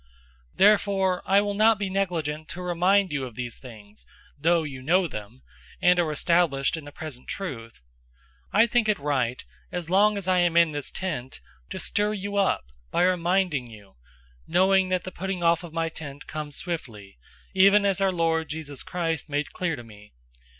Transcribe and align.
001:012 0.53 0.57
Therefore 0.57 1.21
I 1.27 1.41
will 1.41 1.53
not 1.53 1.77
be 1.77 1.87
negligent 1.87 2.47
to 2.49 2.61
remind 2.63 3.11
you 3.11 3.23
of 3.23 3.35
these 3.35 3.59
things, 3.59 4.07
though 4.35 4.63
you 4.63 4.81
know 4.81 5.05
them, 5.05 5.43
and 5.79 5.99
are 5.99 6.11
established 6.11 6.75
in 6.75 6.85
the 6.85 6.91
present 6.91 7.27
truth. 7.27 7.81
001:013 8.51 8.61
I 8.61 8.65
think 8.65 8.89
it 8.89 8.97
right, 8.97 9.45
as 9.71 9.91
long 9.91 10.17
as 10.17 10.27
I 10.27 10.39
am 10.39 10.57
in 10.57 10.71
this 10.71 10.89
tent, 10.89 11.39
to 11.69 11.79
stir 11.79 12.13
you 12.13 12.37
up 12.37 12.65
by 12.89 13.03
reminding 13.03 13.67
you; 13.67 13.97
001:014 14.47 14.47
knowing 14.47 14.89
that 14.89 15.03
the 15.03 15.11
putting 15.11 15.43
off 15.43 15.63
of 15.63 15.71
my 15.71 15.87
tent 15.87 16.25
comes 16.25 16.55
swiftly, 16.55 17.19
even 17.53 17.85
as 17.85 18.01
our 18.01 18.11
Lord 18.11 18.49
Jesus 18.49 18.81
Christ 18.81 19.29
made 19.29 19.53
clear 19.53 19.75
to 19.75 19.83
me. 19.83 20.13